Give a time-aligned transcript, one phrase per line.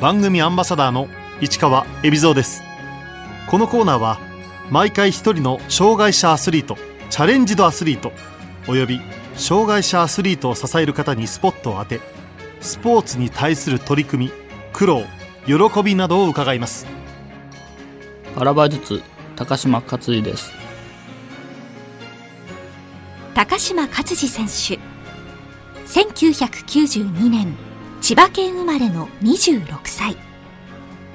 [0.00, 1.08] 番組アンバサダーの
[1.42, 2.62] 市川恵比蔵です。
[3.50, 4.18] このコーナーは
[4.70, 6.78] 毎回一人の障害者アスリート
[7.10, 8.10] チャレンジドアスリート
[8.66, 8.98] および
[9.34, 12.00] 障害者アスリートを支える方にスポットを当て
[12.62, 14.32] スポーツに対する取り組み
[14.72, 15.02] 苦労
[15.44, 16.86] 喜びなどを伺います。
[18.34, 19.02] パラ馬術
[19.36, 20.50] 高島克司です。
[23.34, 24.80] 高島克司選手。
[25.86, 27.54] 1992年
[28.10, 30.16] 千葉県生まれの26歳。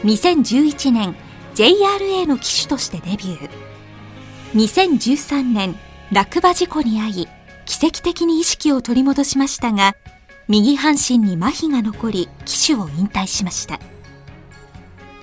[0.05, 1.13] 2011年
[1.53, 3.49] JRA の騎手としてデビュー。
[4.53, 5.75] 2013年
[6.13, 7.27] 落馬事故に遭い
[7.65, 9.97] 奇跡的に意識を取り戻しましたが
[10.47, 13.77] 右半身に麻痺が残り騎手を引退しました。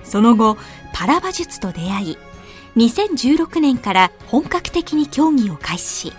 [0.04, 0.58] その後
[0.92, 2.18] パラ馬術と出会い
[2.76, 6.12] 2016年から本格的に競技を開始。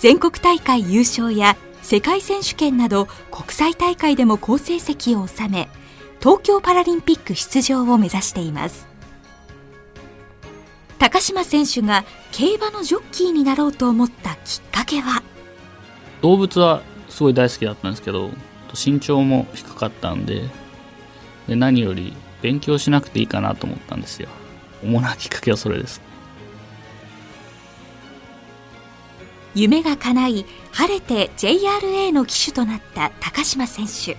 [0.00, 5.68] 全国大会優勝や世界選手権など国際大会でも好成績を収め
[6.20, 8.88] 東京パラリンピック出場を目指しています。
[10.98, 15.22] 高島選手が競馬のジョッキーになろうと思ったきっかけは？
[16.22, 18.30] 動物はすごい大好きだったんですけど
[18.72, 20.48] 身長も低かったんで
[21.48, 24.28] で何より勉強しなくていいかなと思ったんですよ。
[24.84, 26.00] 主なきっかけはそれです。
[29.54, 34.16] 夢が叶い晴れて JRA の騎手となった高島選手。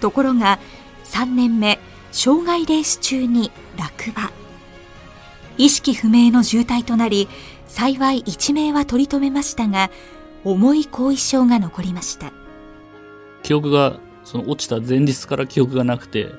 [0.00, 0.58] ところが
[1.04, 1.78] 3年目
[2.10, 4.30] 障害レース中に落馬。
[5.58, 7.28] 意識不明の重体となり
[7.66, 9.90] 幸い一命は取り留めましたが
[10.44, 12.32] 重い後遺症が残りました。
[13.42, 16.30] 記憶がその落ちた前日から記憶がなくて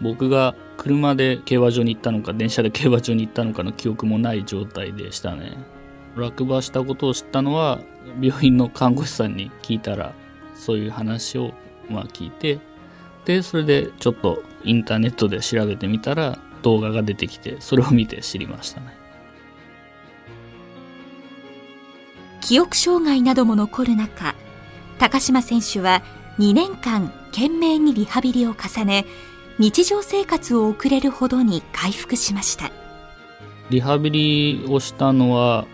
[0.00, 5.77] 僕が車で競馬場に行ったのか電車で競馬場に行ったのかの記憶もない状態でしたね。
[6.18, 7.80] 落馬したことを知ったのは
[8.20, 10.12] 病院の看護師さんに聞いたら
[10.54, 11.52] そういう話を
[11.88, 12.58] まあ聞いて
[13.24, 18.96] でそれでちょっとインターネットで調べてみたら動画が出てきてそれを見て知りましたね。
[22.40, 24.34] 記憶障害なども残る中
[24.98, 26.02] 高島選手は
[26.38, 29.04] 2年間懸命にリハビリを重ね
[29.58, 32.70] 日常生活を送れるほどに回復しました。
[33.70, 35.66] リハビリをしたのは、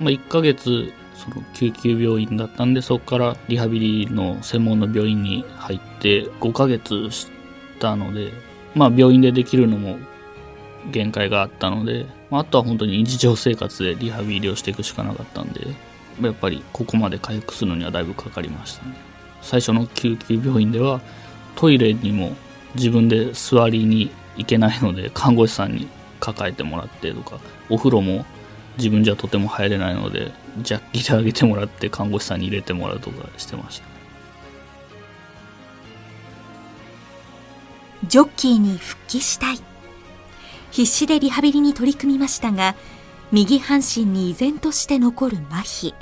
[0.00, 7.30] まあ、1ヶ月その救急病院だったんでそこからリハビリの専門の病院に入って5ヶ月し
[7.78, 8.32] たので
[8.74, 9.98] まあ病院でできるのも
[10.90, 15.66] 限界があったので、まあ、あとは本当に日常生活でリハビリをしていくしかなかったんで
[16.22, 18.94] やっぱりここまで回復するのにはだいぶかかりましたね。
[19.42, 21.00] 最初の救急病院では
[21.56, 22.36] トイレにも
[22.74, 25.88] 自分で座りに行けないので看護師さんに
[26.20, 28.24] 抱えてもらってとかお風呂も
[28.76, 33.84] 自分じゃとても入れないのでジャッキであげてもらって看護師さんに入れてもらうとかしてました。
[38.06, 39.58] ジョッキーに復帰したい。
[40.70, 42.76] 必死でリハビリに取り組みましたが
[43.32, 45.94] 右半身に依然として残る麻痺。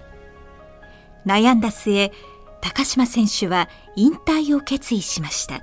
[1.26, 2.12] 悩んだ末
[2.60, 5.62] 高島選手は引退を決意しました。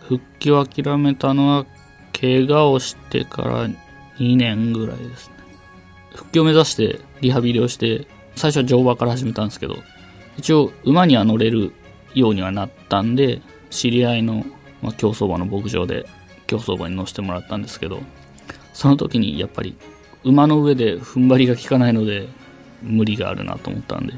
[0.00, 1.66] 復帰を諦めたのは
[2.18, 3.68] 怪我をしてから
[4.18, 5.33] 2年ぐらいですね
[6.14, 9.76] 復帰を目指してリハビリをして最初は乗馬から始めたんですけど
[10.36, 11.72] 一応馬には乗れる
[12.14, 14.44] ようにはなったんで知り合いの、
[14.82, 16.06] まあ、競走馬の牧場で
[16.46, 18.00] 競走馬に乗せてもらったんですけど
[18.72, 19.76] その時にやっぱり
[20.24, 22.28] 馬の上で踏ん張りが効かないので
[22.82, 24.14] 無理があるなと思ったんで。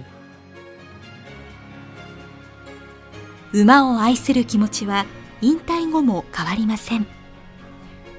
[3.53, 5.07] 馬を愛する気持ちは
[5.41, 7.07] 引退後も変わりません。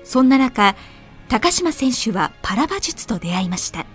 [0.03, 0.75] そんな中
[1.29, 3.85] 高島選手はパラ馬術と出会いました。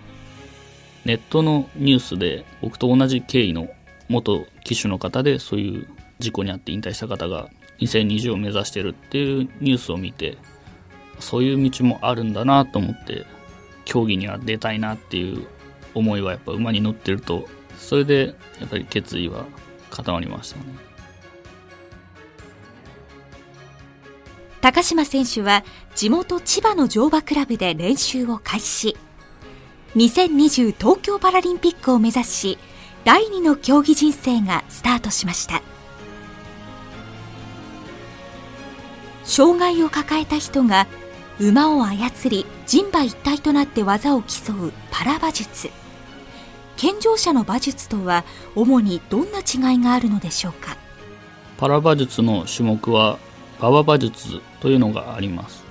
[1.05, 3.69] ネットのニュースで僕と同じ経緯の
[4.09, 5.89] 元騎手の方でそういう
[6.19, 7.49] 事故に遭って引退した方が
[7.81, 10.37] 2020を目指してるっていうニュースを見て
[11.19, 13.27] そういう道もあるんだなと思って
[13.85, 15.47] 競技には出たいなっていう
[15.95, 19.47] 思いはやっぱ馬に乗ってるとそれでやっぱり決意は
[19.91, 20.92] 固まりましたね。
[24.63, 25.65] 高島選手は
[25.97, 28.97] 地元千葉の乗馬クラブで練習を開始。
[29.97, 32.59] 2020東京パラリンピックを目指し
[33.05, 35.63] 第二の競技人生がスタートしました。
[39.25, 40.87] 障害を抱えた人が
[41.41, 45.71] 馬を操り人馬一体となって技を競うパラ馬術。
[46.77, 48.25] 健常者の馬術とは
[48.55, 50.77] 主にどんな違いがあるのでしょうか？
[51.59, 53.19] パラ馬術の種目は
[53.63, 55.65] 馬場馬術というのがあります。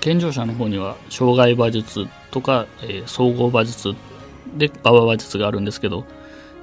[0.00, 3.94] 健常者の方には障害馬術とか、えー、総合馬術
[4.56, 6.04] で馬場馬術があるんですけど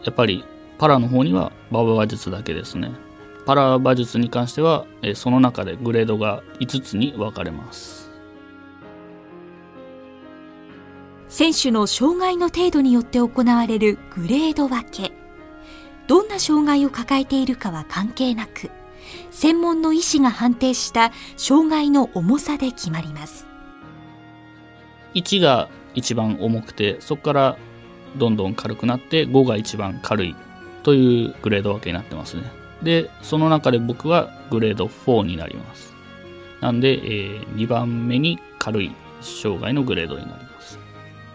[0.03, 0.44] やっぱり
[0.77, 2.91] パラの方には馬場馬術だけですね。
[3.45, 8.09] パラ馬術に関しては、えその中でグレードが5つに分かれます。
[11.27, 15.12] 選手の障害の程度によって行われるグレード分け。
[16.07, 18.69] どんな障害を抱えているかは関係なく
[19.31, 23.48] 専門の医師が判定した障害の重さで決まります。
[25.13, 27.57] 1が一番重くてそこから
[28.18, 30.36] どんどん軽くなって5が一番軽い
[30.83, 32.44] というグレード分けになってますね。
[32.81, 35.94] でその中で僕はグレード4になります。
[36.62, 40.80] なんで、えー、2番目に軽い障害のグレードになります。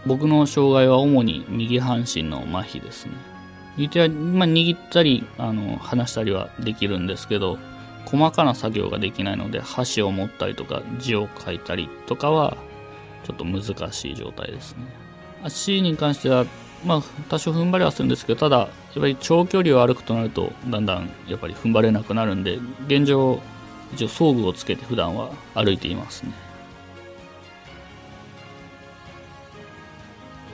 [0.07, 3.38] 僕の障害は主に右半身の麻痺ですね。
[3.79, 7.59] 右手は、まあ、握ったりあの離したりはできるんですけど
[8.05, 12.57] 細かな作業ができないので箸を持ったりとか字を書いたりとかは
[13.25, 14.87] ちょっと難しい状態ですね。
[15.45, 16.45] 足に関しては
[16.85, 18.69] まあ多少踏ん張りはするんですけどただやっ
[19.01, 23.41] ぱり長距離を歩くとなるとだんだんやっぱり踏ん張れなくなるんで現状
[23.95, 26.33] 一応装具をつけて普段は歩いていますね。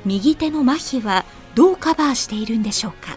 [0.04, 3.16] 右手の麻痺はどうカバーしているんでしょうか？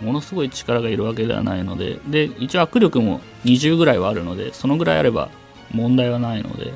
[0.00, 5.30] ものすごい力がいるわけではないのでで一応握力も20ぐらいはあるのでそのぐらいあれば
[5.72, 6.72] 問題はないので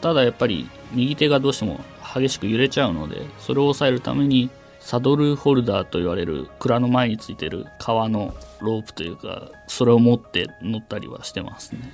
[0.00, 1.80] ただやっぱり右手がどうしても
[2.14, 4.50] 激しく揺れちゃうのでそれを抑えるために
[4.80, 11.92] サドルホルダーと言われる蔵の前についてる革のロープというかそれを持って乗ったりはしてますね。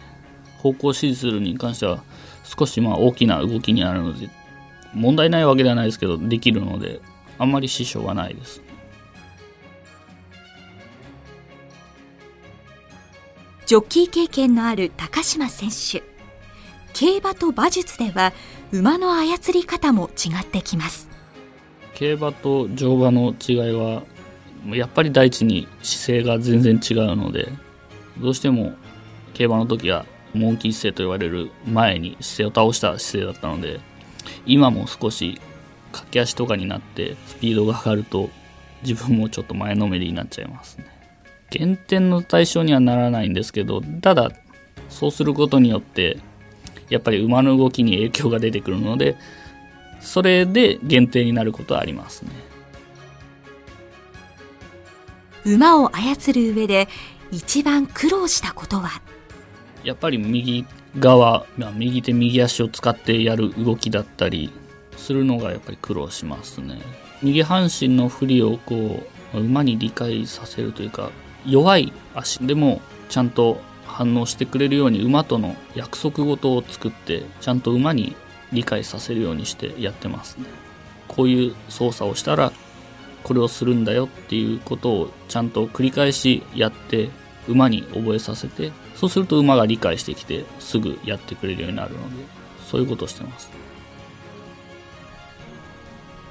[0.59, 2.03] 方向指示するに関しては
[2.43, 4.29] 少しまあ大きな動きになるので
[4.95, 7.01] 問題ないわけではないですけどできるので
[7.39, 8.61] あんまり支障はないです。
[13.67, 16.03] ジョッキー経験のある高島選手。
[16.95, 18.33] 競馬と馬術では
[18.73, 21.09] 馬の操り方も違ってきます。
[21.95, 24.03] 競馬と乗馬の違いは
[24.67, 27.49] やっぱり第一に姿勢が全然違うので
[28.19, 28.73] どうしても
[29.35, 33.81] 競馬の時はモンキー姿勢と言われる前に姿勢を倒した姿勢だったので
[34.47, 35.41] 今も少し
[35.93, 38.31] 駆け足とかになってスピードが上がると
[38.83, 40.87] 自分もちょっと前のめりになっちゃいますね。
[41.51, 44.31] 減点の対象にはならないんですけどただ
[44.91, 46.19] そうすることによって
[46.91, 49.17] やっぱり馬の動きに影響が出てくるので
[50.01, 52.31] それで限定になることはありますね。
[55.45, 56.89] 馬を操る上で
[57.31, 59.01] 一番苦労したことは？
[59.85, 60.67] やっぱり右
[60.99, 64.53] 側右手右足を使ってやる動きだったり
[64.99, 66.79] するのがやっぱり苦労しますね。
[67.23, 69.03] 右半身の振りをこ
[69.35, 71.11] う馬に理解させるというか
[71.47, 78.15] 弱い足でもちゃんと反応してくれるように馬との約束事を作ってちゃんと馬に
[78.53, 80.45] 理解させるようにしてやってますね。
[81.09, 82.53] こういう操作をしたら
[83.25, 87.11] これをするんだよっていうことをちゃんと繰り返しやって
[87.49, 92.25] 馬に覚えさせてそうすると馬が理解してきてすぐやってくれるようになるので
[92.71, 93.51] そういうことをしてます。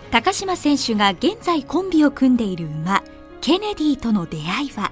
[0.10, 3.04] 高島選手が現在コンビを組んでいる馬
[3.42, 4.92] ケネディとの出会いは？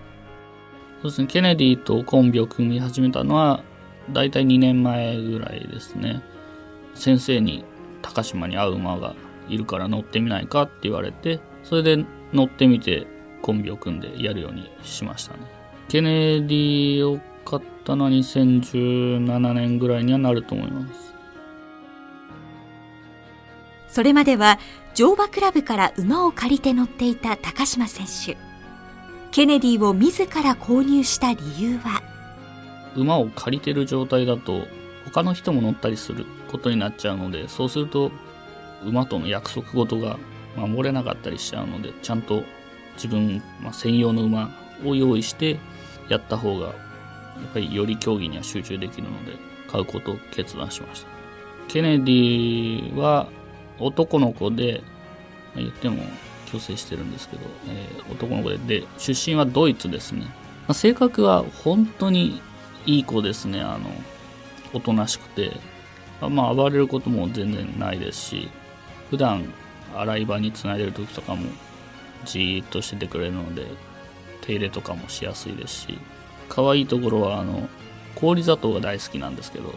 [1.02, 3.64] そうですね、ケネディとコンビを組み始めたのは、
[4.12, 6.22] 大体2年前ぐらいですね。
[6.94, 7.64] 先生に
[8.02, 9.16] 高島に会う馬が
[9.48, 13.08] いるから乗ってみないかって言われて、それで乗ってみて
[13.42, 15.40] コンビを組んでやるようにしましたね。
[15.88, 21.14] ケネディを買ったのは2017年ぐらいにはなると思います。
[23.88, 24.60] それまでは
[24.96, 28.38] 乗馬クラブから馬を借りて乗っていた高島選手。
[29.32, 32.02] ケネディを自ら購入した理由は？
[32.96, 34.68] 馬を借りてる状態だと
[35.04, 38.10] 他の人も乗ったりすることになっちゃうのでそうすると
[38.86, 40.18] 馬との約束事が
[40.56, 42.44] 守れなかったりしちゃうのでちゃんと
[42.94, 44.50] 自分、まあ、専用の馬
[44.86, 45.60] を用意して
[46.08, 46.74] やった方がやっ
[47.54, 49.34] ぱりより競技には集中できるので
[49.70, 51.10] 買うことを決断しました
[51.68, 53.28] ケネディは
[53.80, 54.82] 男の子で
[55.56, 56.04] 言っても
[56.48, 60.30] 矯正してるんですけど、えー、男の子でで出身はドイツですね、ま
[60.70, 62.42] あ、性格は本当に
[62.86, 63.62] いい子ですね。
[63.62, 63.90] あの
[64.74, 65.52] おとなしくて。
[66.22, 68.50] まあ暴れることも全然ないですし
[69.10, 69.54] 普段
[69.94, 71.46] 洗い場につないでる時とかも
[72.24, 73.66] じーっとしててくれるので
[74.40, 76.00] 手入れとかもしやすいですし。
[76.50, 77.68] 可愛いところはあの
[78.16, 79.74] 氷砂糖が大好きなんですけど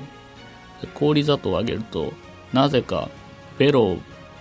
[0.95, 2.13] 氷砂糖をあげると
[2.53, 3.09] なぜか
[3.59, 3.99] ベロを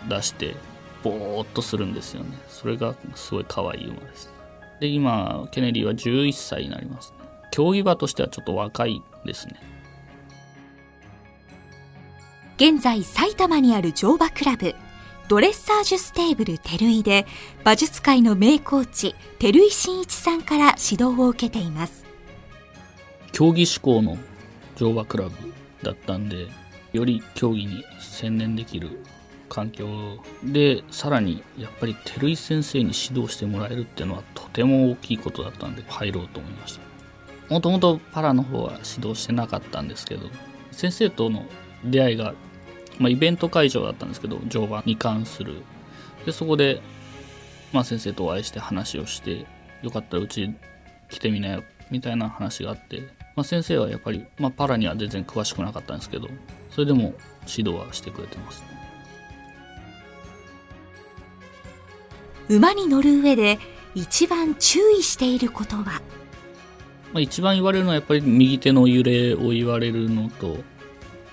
[0.07, 0.55] 出して
[1.03, 2.37] ぼーっとするんですよね。
[2.47, 4.31] それがすごい可愛い馬です。
[4.79, 7.17] で、今、ケネディは11歳になります、ね。
[7.51, 9.55] 競技馬としてはちょっと若いですね。
[12.57, 14.75] 現在、埼玉にある乗馬クラブ、
[15.27, 17.25] ドレッサージュステーブルテルイで、
[17.61, 22.05] 馬術界の名コーチ、照井真一さんから指導を受けています。
[23.31, 24.17] 競技志向の
[24.75, 25.31] 乗馬クラブ
[25.83, 26.47] だったんで
[26.97, 29.03] より競技に専念できる
[29.49, 29.87] 環境
[30.43, 36.81] でさらにやっぱり照井先生に指導してもらえるっていうのはとても大きいことだったんで入ろうと思いました。
[37.49, 40.27] もともとパラの方は指導してなかったんですけど
[40.71, 41.45] 先生との
[41.85, 42.33] 出会いが、
[42.99, 45.61] まあ、イベント会場だったんですけど乗馬に関する。
[46.25, 46.81] でそこで、
[47.71, 49.45] まあ、先生とお会いして話をして
[49.81, 50.53] よかったらうち
[51.09, 56.27] 来てみなよみたいな話があって、まあ、先生はやっぱり、まあ、パラには全然詳しくなかったんですけど
[56.71, 57.13] それでも
[57.47, 58.63] 指導はしてくれてます。
[62.49, 63.59] 馬に乗る上で
[63.93, 65.83] 一番注意していることは？
[67.13, 70.57] まあ、一番言われるのはやっぱり右手の揺れを言われるのと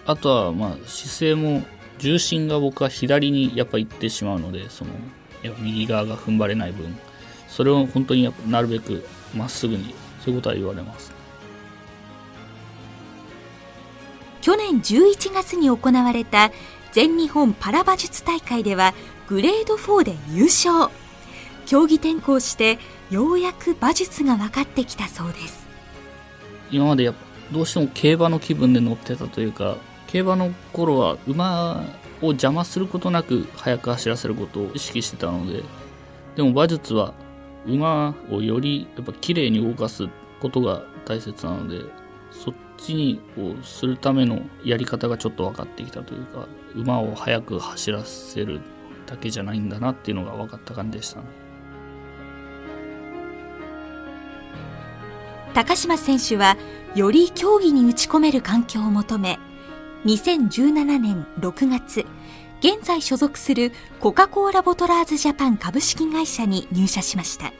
[0.04, 1.64] あとはまあ姿勢も
[1.98, 4.90] 重心が僕は左にやっぱ行ってしまうのでその
[5.42, 6.94] やっぱ右側が踏ん張れない分
[7.48, 11.13] それを本当にやっぱなるべくまっすぐにそういうことは言われます
[14.44, 16.52] 去年11月に行われた
[16.92, 18.92] 全日本パラ馬術大会では
[19.26, 20.92] グレード4で優勝。
[21.64, 22.78] 競技転向して
[23.10, 25.66] ようやく馬術が分かってきたそうです。
[26.70, 27.20] 今までやっぱ
[27.52, 31.82] どうしても競馬の気分で乗ってたというか競馬の頃は馬
[32.20, 35.62] を邪魔することなく速く走らせることを意識してたので
[36.36, 37.14] でも馬術は
[37.66, 40.06] 馬をよりやっぱ綺麗に動かす
[40.40, 41.80] ことが大切なので
[42.30, 48.60] そっちにをするためのやり方がちょっと分かってきたというか馬を速く走らせる
[49.06, 51.26] だけじゃないんだなっていうのが分かった感じでしたね。
[55.54, 56.56] 高島選手は
[56.96, 59.38] より競技に打ち込める環境を求め
[60.04, 62.04] 2017年6月
[62.58, 67.52] 現在所属するコカ・コーラボトラーズジャパン株式会社に入社しました。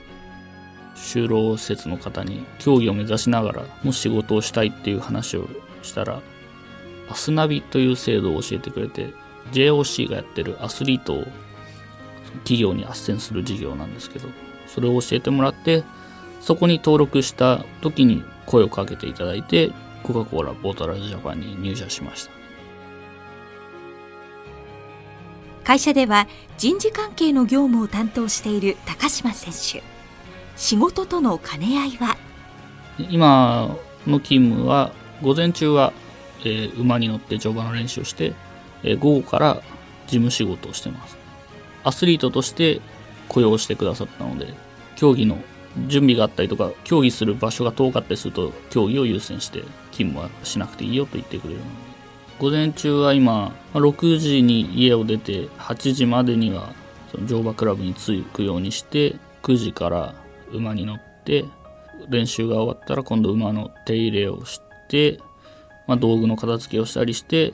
[0.94, 5.48] 就労施設の方に競技を目指しながらも仕事をしたいっていう話を
[5.82, 6.20] したら
[7.08, 9.12] アスナビという制度を教えてくれて
[9.52, 11.24] JOC がやってるアスリートを
[12.38, 14.28] 企業に斡旋する事業なんですけど
[14.66, 15.84] それを教えてもらって
[16.40, 19.72] そこに登録した時に声をかけていただいて
[20.02, 22.44] コカ・コーラボートラーズジャパンに入社しました。
[25.64, 29.93] 会社では人事関係の業務を担当している高島選手。
[30.56, 32.16] 仕事との兼ね合いは？
[33.10, 34.92] 今の勤務は
[35.22, 35.92] 午前中は、
[36.40, 38.34] えー馬に乗って乗馬の練習をして、
[38.82, 39.54] えー午後から
[40.06, 41.18] 事務仕事をしてます。
[41.82, 42.80] アスリートとして
[43.28, 44.54] 雇用してくださったので
[44.96, 45.38] 競技の
[45.88, 51.70] 準備があったりとか競技する場所が遠かったりすると競技を優先して勤務はしなくていいよと言ってくれるので。
[52.38, 56.72] 午前中は今6時に家を出て8時までには
[57.12, 60.14] その乗馬クラブに着くようにして9時から
[60.52, 61.44] 馬に乗って
[62.08, 65.18] 練習が終わったら今度馬の手入れをして、
[65.86, 67.52] まあ、道具の片付けをしたりして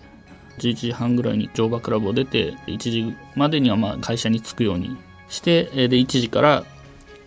[0.59, 4.97] 11時半ぐらいに乗馬クラブを出て1時までにはまあ会社に着くように
[5.29, 6.65] してえーで1時から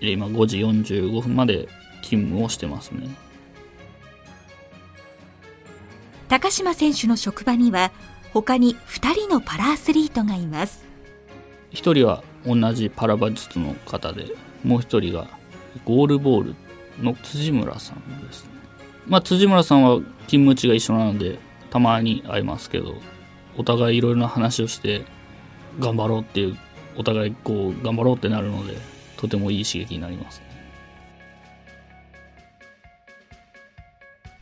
[0.02, 1.68] えー今5時45分まで
[2.02, 3.08] 勤務をしてますね。
[6.28, 7.92] 高島選手の職場には
[8.34, 10.86] 他に2人のパラアスリートがいます。
[11.72, 14.26] 1人は同じパラ馬術の方で
[14.64, 15.28] もう1人が
[15.86, 16.56] ゴールボール
[17.02, 18.50] の辻村さんですね。
[19.08, 21.40] まあ辻村さんは勤務地が一緒なので
[21.70, 22.96] たまに会いますけど
[23.58, 25.06] お互いいろいろな話をして
[25.80, 26.58] 頑張ろうっていう
[26.96, 28.78] お互いこう頑張ろうってなるので
[29.18, 30.54] とてもいい刺激になりますね。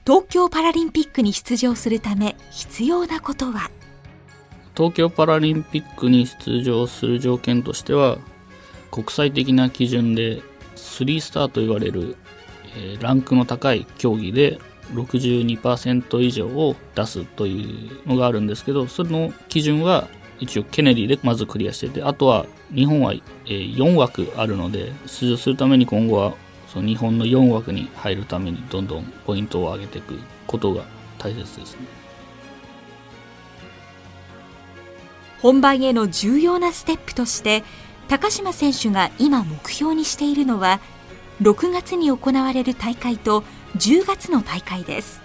[0.06, 3.72] 東京パラリンピックに出場するため必要なことは？
[4.76, 8.18] 東京パラリンピックに出場する条件としては
[8.90, 10.42] 国際的な基準で
[10.82, 12.18] 3スターと言われる、
[12.76, 14.60] えーランクの高い競技で
[14.94, 20.10] 62%以上を出すというのがあるんですけどその基準は
[20.40, 26.36] 一応ケネディでまずクリアしててあとは日本は、えー4枠あるので出場するために今後は
[26.68, 30.84] その日本の4枠に入るためにどんどんポイントを上げていくことが
[31.18, 32.02] 大切ですね。
[35.42, 37.64] 本番への重要なステップとして
[38.12, 40.82] 高島選手が今目標にしているのは
[41.42, 43.46] 6月に行われる大会と
[43.78, 45.22] 10月の大会です。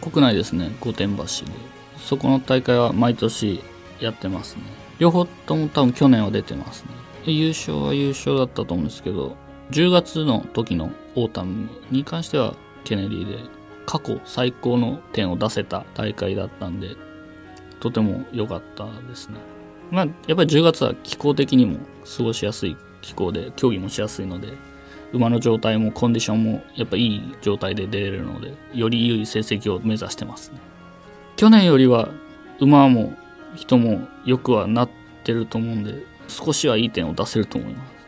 [0.00, 1.50] 国内ですね御殿場市で
[1.96, 3.64] そこの大会は毎年
[3.98, 4.62] やってますね。
[5.00, 6.90] 両方とも多分去年は出てますね。
[7.24, 9.36] 優勝は優勝だったと思うんですけど
[9.72, 13.38] 10月の時のオータムに関してはケネディで
[13.86, 16.94] 過去最高の点を出せた大会だったんで
[17.80, 19.57] とても良かったですね。
[19.90, 21.78] まあやっぱり10月は気候的にも
[22.16, 24.52] 過ごしやすい気候で競技もしやすいので
[25.12, 30.60] 馬の状態もコンディションもやっぱいい状態で出れるのでより良い成績を目指してますね。
[31.36, 32.10] 去年よりは
[32.60, 33.16] 馬も
[33.54, 34.90] 人もよくはなっ
[35.24, 37.98] てると思うんで少しはいい点を出せると思います。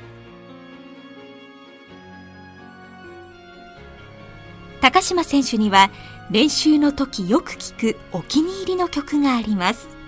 [4.81, 5.91] 高嶋選手には
[6.31, 10.00] 練習の時よく聴くお気に入りの曲があります。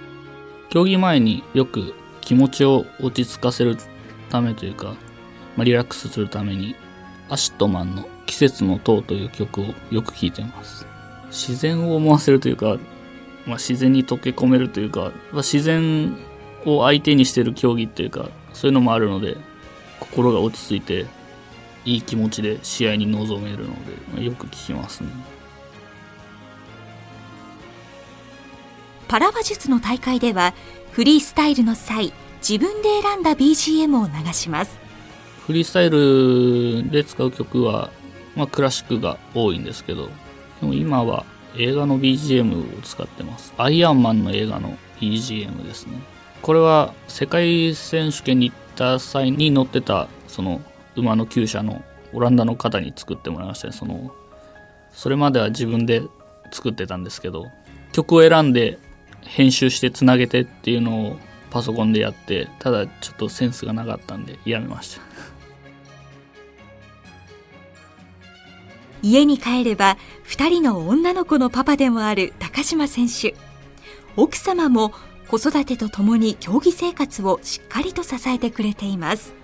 [0.72, 3.76] 競技前によく気持ちを落ち着かせる
[4.30, 4.94] ためというか、
[5.54, 6.74] まあ、リラックスするために
[7.28, 10.86] ACIDMAN の季節の灯という曲をよく聴いてます。
[11.26, 12.78] 自然を思わせるというか、
[13.46, 16.16] まあ、自然に溶け込めるというか、まあ、自然
[16.64, 19.36] を相手にしてる競技っていうかそういうのもあるので
[20.00, 21.04] 心が落ち着いて
[21.84, 25.10] いい気持ちで試合に臨めるのでまよく聞きますね。
[29.12, 30.54] パラ馬術の大会では
[30.92, 34.78] フリースタイルの際自分で選んだ BGM を流します。
[35.46, 37.90] フリースタイルで使う曲は、
[38.34, 40.08] まあ、クラシックが多いんですけど
[40.62, 41.26] でも今は
[41.58, 43.52] 映画の BGM を使ってます。
[43.58, 46.00] アイアンマンの映画の BGM ですね。
[46.40, 50.62] これは世界選手権に行った際に乗ってたその
[50.96, 54.10] 馬の厩舎のオランダの方に作ってもらいましたねその
[54.90, 56.00] それまでは自分で
[56.50, 57.48] 作ってたんですけど
[57.92, 58.78] 曲を選んで
[59.24, 61.16] 編集してつなげてっていうのを
[61.50, 65.02] パソコンでやってただちょっとセンスがなかったんでやめました。
[69.02, 69.96] 家に帰れば
[70.28, 73.34] 2人の女の子のパパでもある高島選手。
[74.16, 74.92] 奥様も
[75.28, 79.34] 子育てとともに競技生活をしっかりと支えてくれています。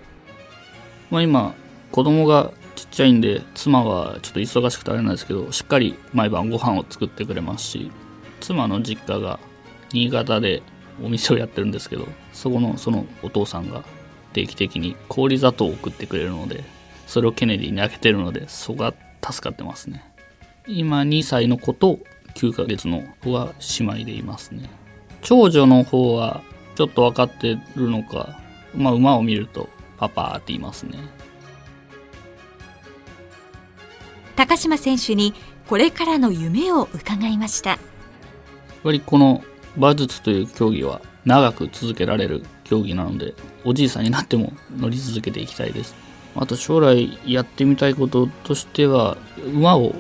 [1.11, 1.55] まあ、今
[1.91, 7.91] 子供がちっちゃいんで妻はちょっと忙しくてあれなんですけどしっかり毎晩ご飯を作ってくれますし
[8.41, 9.41] 妻の実家が
[9.93, 10.63] 新潟で
[11.03, 13.85] お店をやってるんですけどそこのそのお父さんが
[14.33, 16.65] 定期的に氷砂糖を送ってくれるので
[17.07, 20.05] それをケネディにあげてるのでそこが助かってますね。
[20.67, 21.99] 今2歳の子と
[22.35, 24.69] 9ヶ月の子が姉妹でいますね。
[25.23, 26.43] 長女の方は
[26.77, 28.39] ちょっと分かってるのか、
[28.75, 30.99] まあ、馬を見るとパパって言いますね。
[34.37, 35.35] 高島選手に
[35.67, 37.71] これからの夢を伺いました。
[37.71, 37.79] やっ
[38.85, 39.43] ぱりこの
[39.77, 45.95] 馬術という競技は長く続けられる競技なのでおじいさんになっても乗り続けていきたいです。
[46.37, 49.95] あと将来やってみたいこととしては馬を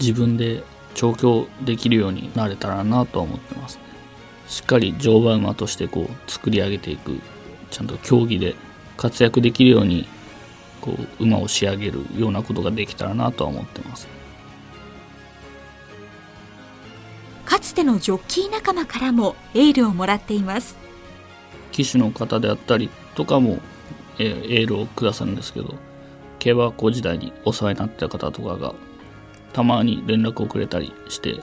[0.00, 0.62] 自分で
[0.94, 3.78] 調教できるようになれたらなとは思ってます、
[4.46, 7.20] しっかり乗馬馬としてこう作り上げていく
[7.70, 8.54] ちゃんと競技で
[8.96, 10.06] 活躍できるように
[10.80, 14.08] こう馬を仕上げるようなことができたらなとは思ってます。
[17.62, 20.76] つてのジョッキー仲間からもエールをもらっています。
[21.70, 23.58] 騎手の方であったりとかも
[24.18, 25.74] エールをくださるんですけど
[26.38, 28.74] 競馬学校時代にお世話になった方とかが
[29.52, 31.40] たまに連絡をくれたりして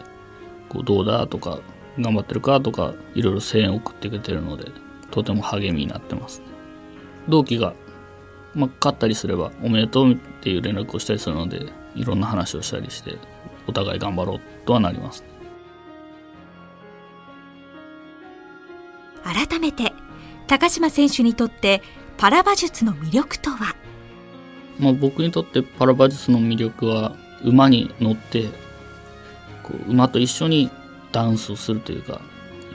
[0.69, 1.59] こうどうだとか
[1.99, 4.71] 頑張ってるかとかいろいろ声援を送ってくれてるので
[5.11, 6.45] とても励みになってますね。
[7.27, 7.73] 同期が、
[8.53, 13.17] まあ、勝ったりすればおめでとうっていう連絡をしたりするのでいろんな話をしたりして
[13.67, 15.23] お互い頑張ろうとはなります、
[20.49, 21.83] 高島選手にとって
[22.17, 23.75] パラ馬術の魅力とは、
[24.79, 28.45] まあ、僕にとってパラ馬術の魅力は馬に乗って
[29.61, 30.71] こう馬と一緒に
[31.11, 32.19] ダンスをするというか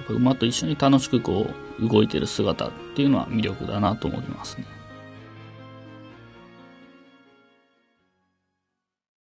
[0.08, 1.48] 馬と一緒に楽しくこ
[1.80, 4.66] う動いてる姿っていうのは魅力だなと思いますね。